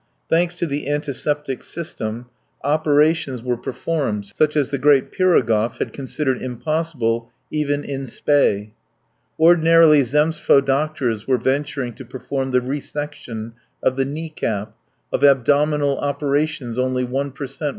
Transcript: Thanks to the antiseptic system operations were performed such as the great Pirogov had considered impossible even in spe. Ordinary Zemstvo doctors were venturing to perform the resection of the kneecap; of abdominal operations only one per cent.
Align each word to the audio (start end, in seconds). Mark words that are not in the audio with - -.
Thanks 0.31 0.55
to 0.55 0.65
the 0.65 0.89
antiseptic 0.89 1.61
system 1.61 2.25
operations 2.63 3.43
were 3.43 3.55
performed 3.55 4.25
such 4.35 4.55
as 4.55 4.71
the 4.71 4.79
great 4.79 5.11
Pirogov 5.11 5.77
had 5.77 5.93
considered 5.93 6.41
impossible 6.41 7.29
even 7.51 7.83
in 7.83 8.07
spe. 8.07 8.71
Ordinary 9.37 10.01
Zemstvo 10.01 10.59
doctors 10.65 11.27
were 11.27 11.37
venturing 11.37 11.93
to 11.93 12.03
perform 12.03 12.49
the 12.49 12.61
resection 12.61 13.51
of 13.83 13.95
the 13.95 14.05
kneecap; 14.05 14.75
of 15.13 15.23
abdominal 15.23 15.99
operations 15.99 16.79
only 16.79 17.03
one 17.03 17.29
per 17.29 17.45
cent. 17.45 17.69